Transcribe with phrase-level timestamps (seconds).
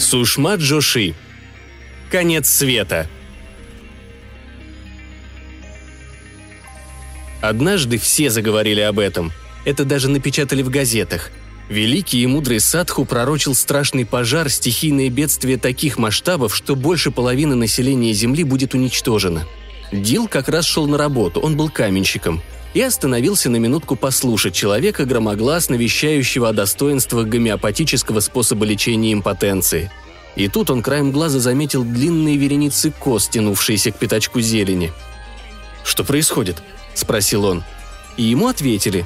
[0.00, 1.14] Сушма Джоши.
[2.10, 3.06] Конец света.
[7.42, 9.30] Однажды все заговорили об этом.
[9.66, 11.30] Это даже напечатали в газетах.
[11.68, 18.14] Великий и мудрый Садху пророчил страшный пожар, стихийное бедствие таких масштабов, что больше половины населения
[18.14, 19.46] Земли будет уничтожено.
[19.92, 22.42] Дил как раз шел на работу, он был каменщиком–
[22.74, 29.90] и остановился на минутку послушать человека, громогласно вещающего о достоинствах гомеопатического способа лечения импотенции.
[30.36, 34.92] И тут он краем глаза заметил длинные вереницы коз, тянувшиеся к пятачку зелени.
[35.82, 36.62] «Что происходит?»–
[36.94, 37.64] спросил он.
[38.16, 39.04] И ему ответили.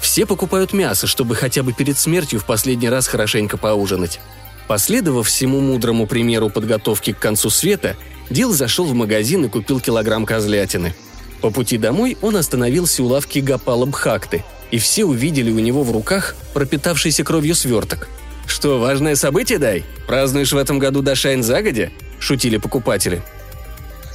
[0.00, 4.20] «Все покупают мясо, чтобы хотя бы перед смертью в последний раз хорошенько поужинать».
[4.66, 7.96] Последовав всему мудрому примеру подготовки к концу света,
[8.30, 10.94] Дил зашел в магазин и купил килограмм козлятины–
[11.44, 15.92] по пути домой он остановился у лавки Гапала Бхакты, и все увидели у него в
[15.92, 18.08] руках пропитавшийся кровью сверток.
[18.46, 19.84] «Что, важное событие, дай?
[20.06, 23.22] Празднуешь в этом году Дашайн загодя?»– шутили покупатели.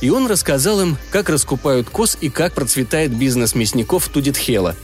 [0.02, 4.76] И он рассказал им, как раскупают коз и как процветает бизнес мясников Тудитхела.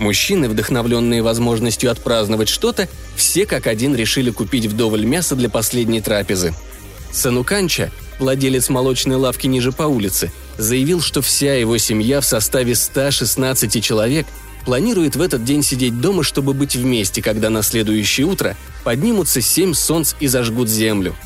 [0.00, 6.52] Мужчины, вдохновленные возможностью отпраздновать что-то, все как один решили купить вдоволь мяса для последней трапезы.
[7.16, 13.82] Сануканча, владелец молочной лавки ниже по улице, заявил, что вся его семья в составе 116
[13.82, 14.26] человек
[14.66, 19.72] планирует в этот день сидеть дома, чтобы быть вместе, когда на следующее утро поднимутся семь
[19.72, 21.16] солнц и зажгут землю.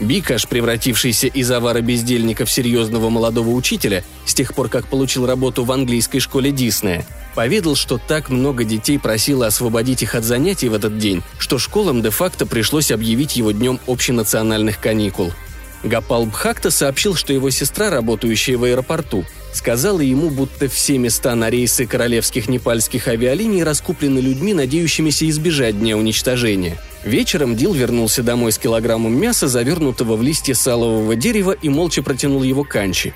[0.00, 5.62] Бикаш, превратившийся из авара бездельника в серьезного молодого учителя, с тех пор, как получил работу
[5.62, 10.74] в английской школе Диснея, поведал, что так много детей просило освободить их от занятий в
[10.74, 15.32] этот день, что школам де-факто пришлось объявить его днем общенациональных каникул–
[15.84, 21.50] Гапал Бхакта сообщил, что его сестра, работающая в аэропорту, сказала ему, будто все места на
[21.50, 26.78] рейсы королевских непальских авиалиний раскуплены людьми, надеющимися избежать дня уничтожения.
[27.04, 32.42] Вечером Дил вернулся домой с килограммом мяса, завернутого в листья салового дерева, и молча протянул
[32.42, 33.12] его канчи.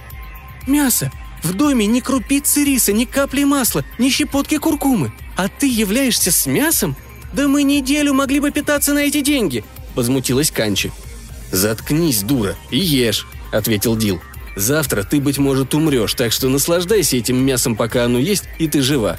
[0.67, 1.11] «Мясо!
[1.43, 5.13] В доме ни крупицы риса, ни капли масла, ни щепотки куркумы.
[5.37, 6.97] А ты являешься с мясом?
[7.33, 10.91] Да мы неделю могли бы питаться на эти деньги!»– возмутилась Канчи.
[11.53, 14.21] «Заткнись, дура, и ешь»,— ответил Дил.
[14.57, 18.83] «Завтра ты, быть может, умрешь, так что наслаждайся этим мясом, пока оно есть, и ты
[18.83, 19.19] жива».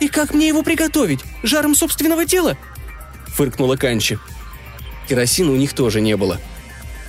[0.00, 1.20] «И как мне его приготовить?
[1.42, 2.56] Жаром собственного тела?»—
[3.28, 4.18] фыркнула Канчи.
[5.08, 6.38] Керосина у них тоже не было.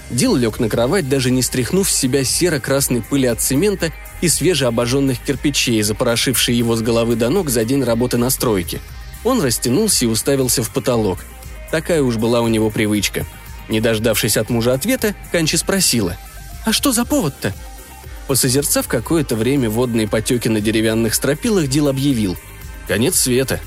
[0.10, 3.92] Дил лег на кровать, даже не стряхнув с себя серо-красной пыли от цемента
[4.22, 8.80] и свежеобожженных кирпичей, запорошившей его с головы до ног за день работы на стройке.
[9.24, 11.20] Он растянулся и уставился в потолок.
[11.72, 13.26] Такая уж была у него привычка—
[13.70, 16.18] не дождавшись от мужа ответа, Канчи спросила.
[16.66, 17.54] «А что за повод-то?»
[18.28, 22.38] Посозерцав какое-то время водные потеки на деревянных стропилах, Дил объявил.
[22.88, 23.60] «Конец света».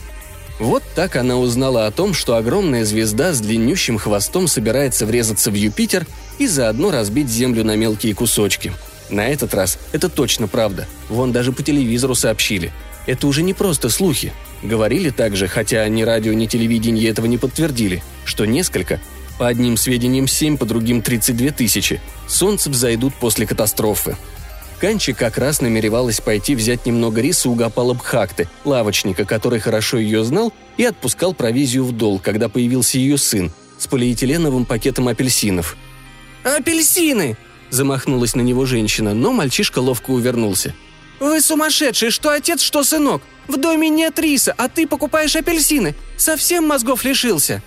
[0.59, 5.55] Вот так она узнала о том, что огромная звезда с длиннющим хвостом собирается врезаться в
[5.55, 6.07] Юпитер
[6.39, 8.73] и заодно разбить Землю на мелкие кусочки.
[9.11, 10.87] На этот раз это точно правда.
[11.09, 12.73] Вон даже по телевизору сообщили.
[13.07, 14.33] Это уже не просто слухи.
[14.63, 19.01] Говорили также, хотя ни радио, ни телевидение этого не подтвердили, что несколько,
[19.39, 22.01] по одним сведениям 7, по другим 32 тысячи.
[22.29, 24.17] Солнце взойдут после катастрофы.
[24.81, 30.25] Канчи как раз намеревалась пойти взять немного риса у Гапала Бхакты, лавочника, который хорошо ее
[30.25, 35.77] знал и отпускал провизию в долг, когда появился ее сын с полиэтиленовым пакетом апельсинов.
[36.45, 37.37] «Апельсины!»–
[37.71, 40.75] замахнулась на него женщина, но мальчишка ловко увернулся.
[41.21, 42.11] «Вы сумасшедшие!
[42.11, 43.23] Что отец, что сынок!
[43.47, 45.95] В доме нет риса, а ты покупаешь апельсины!
[46.17, 47.63] Совсем мозгов лишился!»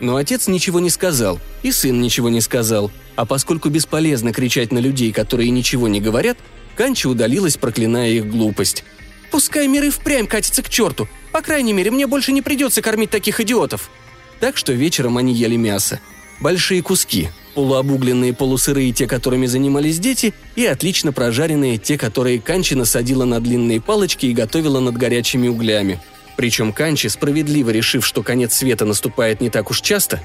[0.00, 4.78] Но отец ничего не сказал, и сын ничего не сказал, а поскольку бесполезно кричать на
[4.78, 6.38] людей, которые ничего не говорят,
[6.76, 8.84] Канча удалилась, проклиная их глупость.
[9.30, 11.08] «Пускай мир и впрямь катится к черту.
[11.32, 13.90] По крайней мере, мне больше не придется кормить таких идиотов».
[14.40, 16.00] Так что вечером они ели мясо.
[16.40, 23.24] Большие куски, полуобугленные полусырые те, которыми занимались дети, и отлично прожаренные те, которые Канча насадила
[23.24, 26.00] на длинные палочки и готовила над горячими углями–
[26.36, 30.20] причем Канчи, справедливо решив, что конец света наступает не так уж часто,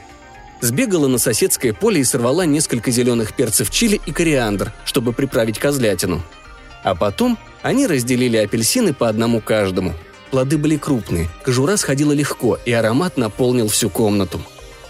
[0.61, 6.23] сбегала на соседское поле и сорвала несколько зеленых перцев чили и кориандр, чтобы приправить козлятину.
[6.83, 9.93] А потом они разделили апельсины по одному каждому.
[10.31, 14.41] Плоды были крупные, кожура сходила легко, и аромат наполнил всю комнату.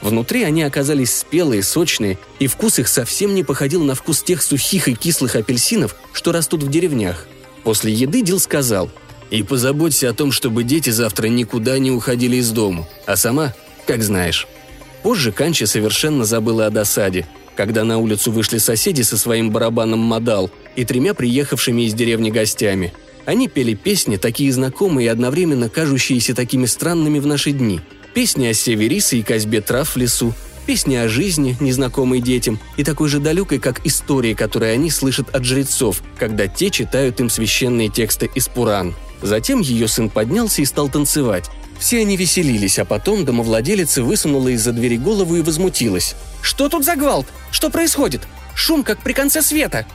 [0.01, 4.87] Внутри они оказались спелые, сочные, и вкус их совсем не походил на вкус тех сухих
[4.87, 7.27] и кислых апельсинов, что растут в деревнях.
[7.63, 8.89] После еды Дил сказал–
[9.29, 13.53] и позаботься о том, чтобы дети завтра никуда не уходили из дому, а сама,
[13.85, 14.47] как знаешь».
[15.03, 20.49] Позже Канча совершенно забыла о досаде, когда на улицу вышли соседи со своим барабаном «Модал»
[20.75, 22.93] и тремя приехавшими из деревни гостями.
[23.25, 27.79] Они пели песни, такие знакомые и одновременно кажущиеся такими странными в наши дни.
[28.17, 30.33] Песни о северисе и козьбе трав в лесу,
[30.65, 35.43] песни о жизни, незнакомой детям, и такой же далекой, как истории, которые они слышат от
[35.43, 38.95] жрецов, когда те читают им священные тексты из Пуран.
[39.21, 41.51] Затем ее сын поднялся и стал танцевать.
[41.77, 46.15] Все они веселились, а потом домовладелица высунула из-за двери голову и возмутилась.
[46.41, 47.27] «Что тут за гвалт?
[47.51, 48.23] Что происходит?
[48.55, 49.85] Шум, как при конце света!»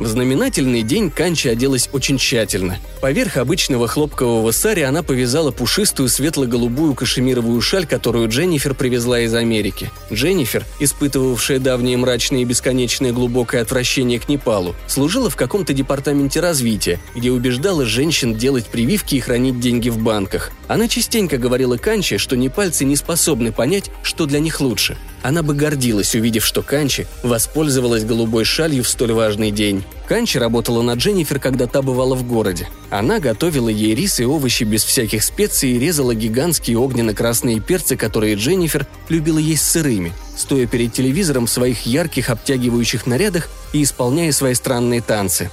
[0.00, 2.78] В знаменательный день Канча оделась очень тщательно.
[3.00, 9.92] Поверх обычного хлопкового сари она повязала пушистую светло-голубую кашемировую шаль, которую Дженнифер привезла из Америки.
[10.12, 16.98] Дженнифер, испытывавшая давнее мрачное и бесконечное глубокое отвращение к Непалу, служила в каком-то департаменте развития,
[17.14, 20.50] где убеждала женщин делать прививки и хранить деньги в банках.
[20.66, 25.54] Она частенько говорила Канче, что непальцы не способны понять, что для них лучше– она бы
[25.54, 29.82] гордилась, увидев, что Канчи воспользовалась голубой шалью в столь важный день.
[30.06, 32.68] Канчи работала на Дженнифер, когда та бывала в городе.
[32.90, 38.34] Она готовила ей рис и овощи без всяких специй и резала гигантские огненно-красные перцы, которые
[38.34, 44.52] Дженнифер любила есть сырыми, стоя перед телевизором в своих ярких обтягивающих нарядах и исполняя свои
[44.52, 45.50] странные танцы.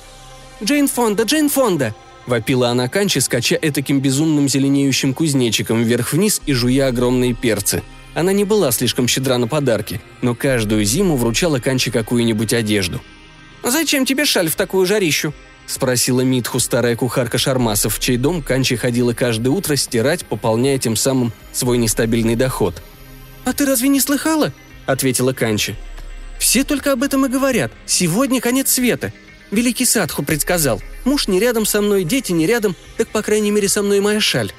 [0.62, 1.24] «Джейн Фонда!
[1.24, 1.96] Джейн Фонда!»–
[2.28, 7.84] вопила она Канчи, скача этаким безумным зеленеющим кузнечиком вверх-вниз и жуя огромные перцы–
[8.14, 13.02] она не была слишком щедра на подарки, но каждую зиму вручала Канче какую-нибудь одежду.
[13.64, 15.34] «Зачем тебе шаль в такую жарищу?»–
[15.68, 20.96] спросила Митху, старая кухарка Шармасов, в чей дом Канчи ходила каждое утро стирать, пополняя тем
[20.96, 22.82] самым свой нестабильный доход.
[23.46, 24.52] «А ты разве не слыхала?»–
[24.86, 25.76] ответила Канчи.
[26.40, 27.72] «Все только об этом и говорят.
[27.86, 29.14] Сегодня конец света.
[29.52, 30.82] Великий Садху предсказал.
[31.06, 34.20] Муж не рядом со мной, дети не рядом, так, по крайней мере, со мной моя
[34.20, 34.52] шаль».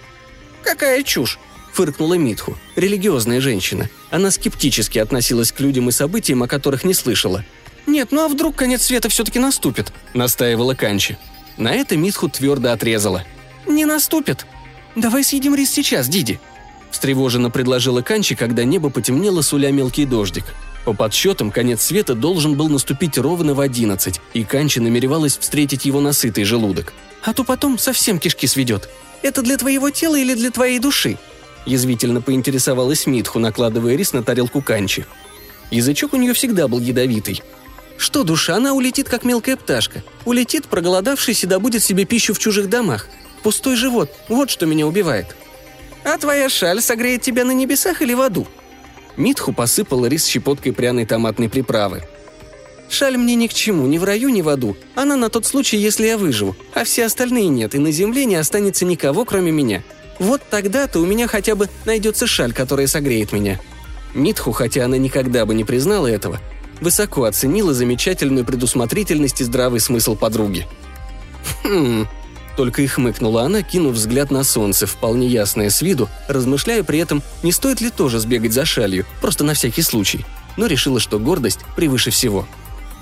[0.63, 1.39] «Какая чушь!»
[1.73, 3.89] Фыркнула Митху, религиозная женщина.
[4.11, 7.45] Она скептически относилась к людям и событиям, о которых не слышала.
[7.87, 11.19] «Нет, ну а вдруг конец света все-таки наступит?»– настаивала Канчи.
[11.57, 13.25] На это Митху твердо отрезала.
[13.67, 14.47] «Не наступит.
[14.95, 16.41] Давай съедим рис сейчас, Диди»,–
[16.91, 20.45] встревоженно предложила Канчи, когда небо потемнело, суля мелкий дождик.
[20.85, 26.01] По подсчетам, конец света должен был наступить ровно в одиннадцать, и Канчи намеревалась встретить его
[26.01, 26.93] на сытый желудок.
[27.23, 28.89] «А то потом совсем кишки сведет.
[29.23, 31.19] Это для твоего тела или для твоей души?»–
[31.67, 35.07] язвительно поинтересовалась Митху, накладывая рис на тарелку канчи.
[35.71, 37.43] Язычок у нее всегда был ядовитый.
[37.97, 40.03] «Что душа, она улетит, как мелкая пташка.
[40.25, 43.09] Улетит, проголодавшись, и добудет себе пищу в чужих домах.
[43.43, 45.37] Пустой живот– вот что меня убивает.
[46.05, 48.47] А твоя шаль согреет тебя на небесах или в аду?»
[49.17, 52.03] Митху посыпала рис щепоткой пряной томатной приправы.
[52.89, 54.77] «Шаль мне ни к чему, ни в раю, ни в аду.
[54.95, 58.37] Она на тот случай, если я выживу, а все остальные нет, и на земле не
[58.37, 59.83] останется никого, кроме меня.
[60.19, 63.61] Вот тогда-то у меня хотя бы найдется шаль, которая согреет меня».
[64.15, 66.39] Митху, хотя она никогда бы не признала этого,
[66.81, 70.67] высоко оценила замечательную предусмотрительность и здравый смысл подруги.
[71.63, 72.07] «Хм...»
[72.55, 77.23] Только и хмыкнула она, кинув взгляд на солнце, вполне ясное с виду, размышляя при этом,
[77.43, 80.27] не стоит ли тоже сбегать за шалью, просто на всякий случай.
[80.59, 82.47] Но решила, что гордость превыше всего.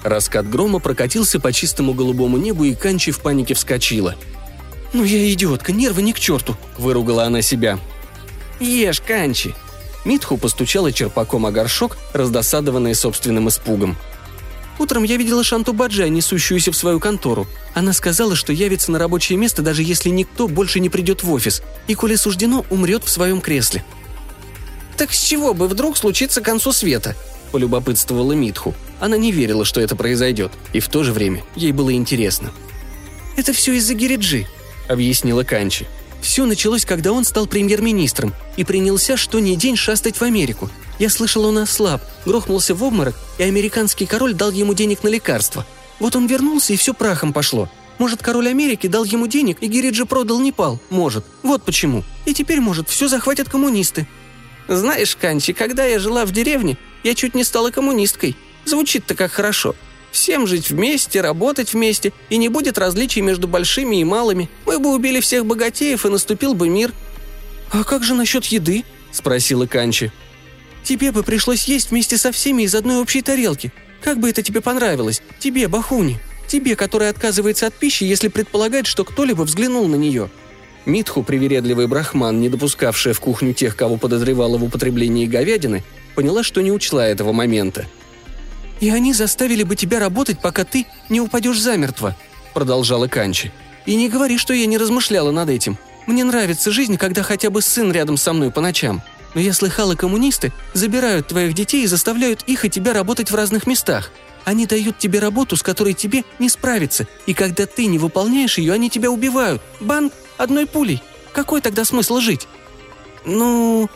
[0.04, 4.14] Раскат грома прокатился по чистому голубому небу, и Канчи в панике вскочила–
[4.92, 7.78] «Ну я идиотка, нервы ни к черту!»– выругала она себя.
[8.58, 9.54] «Ешь, Канчи!»
[10.04, 13.96] Митху постучала черпаком о горшок, раздосадованная собственным испугом.
[14.78, 17.46] Утром я видела Шанту Баджа, несущуюся в свою контору.
[17.74, 21.62] Она сказала, что явится на рабочее место, даже если никто больше не придет в офис,
[21.86, 23.84] и, коли суждено, умрет в своем кресле.
[24.96, 27.14] «Так с чего бы вдруг случиться к концу света?»–
[27.52, 28.74] полюбопытствовала Митху.
[29.00, 32.50] Она не верила, что это произойдет, и в то же время ей было интересно.
[33.36, 34.46] «Это все из-за Гириджи»,
[34.90, 35.86] объяснила Канчи.
[36.20, 40.68] «Все началось, когда он стал премьер-министром и принялся что ни день шастать в Америку.
[40.98, 45.64] Я слышала, он ослаб, грохнулся в обморок, и американский король дал ему денег на лекарства.
[45.98, 47.70] Вот он вернулся, и все прахом пошло.
[47.98, 50.78] Может, король Америки дал ему денег, и Гириджи продал Непал?
[50.90, 51.24] Может.
[51.42, 52.04] Вот почему.
[52.26, 54.06] И теперь, может, все захватят коммунисты».
[54.68, 58.36] «Знаешь, Канчи, когда я жила в деревне, я чуть не стала коммунисткой.
[58.66, 59.74] Звучит-то как хорошо.
[60.10, 64.48] Всем жить вместе, работать вместе, и не будет различий между большими и малыми.
[64.66, 66.92] Мы бы убили всех богатеев, и наступил бы мир».
[67.70, 70.10] «А как же насчет еды?»– спросила Канчи.
[70.82, 73.72] «Тебе бы пришлось есть вместе со всеми из одной общей тарелки.
[74.02, 75.22] Как бы это тебе понравилось?
[75.38, 76.18] Тебе, Бахуни.
[76.48, 80.30] Тебе, который отказывается от пищи, если предполагает, что кто-либо взглянул на нее».
[80.86, 85.84] Митху, привередливый брахман, не допускавшая в кухню тех, кого подозревала в употреблении говядины,
[86.16, 87.86] поняла, что не учла этого момента–
[88.80, 92.16] «И они заставили бы тебя работать, пока ты не упадешь замертво»,—
[92.54, 93.52] продолжала Канчи.
[93.86, 95.78] «И не говори, что я не размышляла над этим.
[96.06, 99.02] Мне нравится жизнь, когда хотя бы сын рядом со мной по ночам.
[99.34, 103.66] Но я слыхала, коммунисты забирают твоих детей и заставляют их и тебя работать в разных
[103.66, 104.10] местах.
[104.44, 108.72] Они дают тебе работу, с которой тебе не справиться, и когда ты не выполняешь ее,
[108.72, 109.62] они тебя убивают.
[109.80, 111.02] Бан одной пулей.
[111.32, 112.48] Какой тогда смысл жить?»
[113.24, 113.88] «Ну...»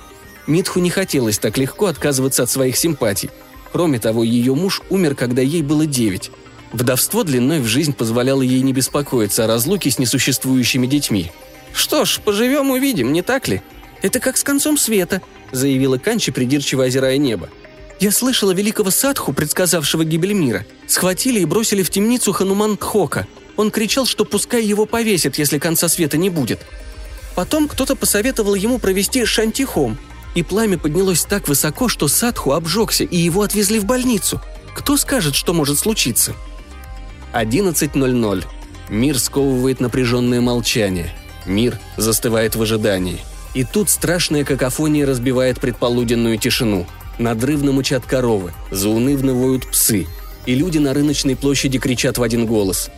[0.47, 3.31] Митху не хотелось так легко отказываться от своих симпатий.
[3.75, 6.31] Кроме того, ее муж умер, когда ей было девять.
[6.73, 11.33] Вдовство длиной в жизнь позволяло ей не беспокоиться о разлуке с несуществующими детьми.
[11.73, 13.63] «Что ж, поживем увидим, не так ли?»
[14.01, 17.51] «Это как с концом света»,— заявила Канчи, придирчиво озирая небо.
[17.99, 20.65] «Я слышала великого садху, предсказавшего гибель мира.
[20.87, 23.27] Схватили и бросили в темницу Хануман Тхока.
[23.57, 26.61] Он кричал, что пускай его повесят, если конца света не будет.
[27.35, 29.99] Потом кто-то посоветовал ему провести шантихом,
[30.35, 34.41] и пламя поднялось так высоко, что Садху обжегся, и его отвезли в больницу.
[34.75, 36.35] Кто скажет, что может случиться?»
[37.33, 38.45] 11.00.
[38.91, 41.15] Мир сковывает напряженное молчание.
[41.47, 43.21] Мир застывает в ожидании.
[43.55, 46.87] И тут страшная какофония разбивает предполуденную тишину.
[47.19, 50.07] Надрывно мучат коровы, заунывно воют псы,
[50.47, 52.91] и люди на рыночной площади кричат в один голос.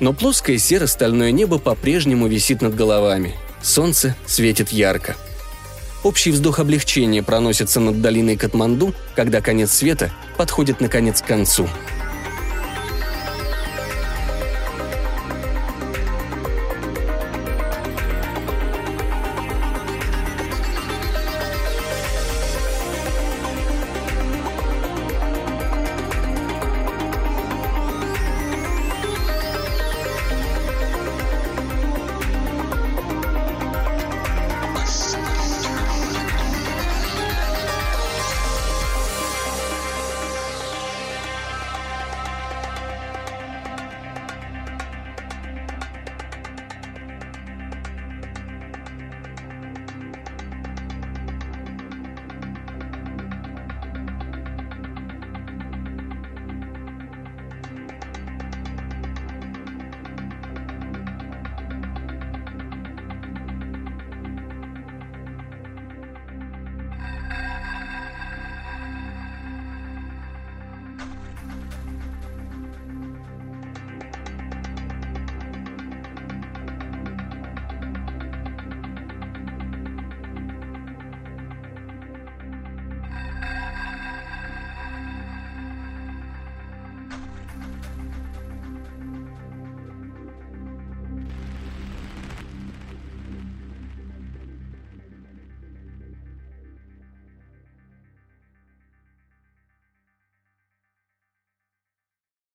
[0.00, 3.34] Но плоское серо-стальное небо по-прежнему висит над головами.
[3.62, 5.16] Солнце светит ярко.
[6.02, 11.68] Общий вздох облегчения проносится над долиной Катманду, когда конец света подходит наконец к концу–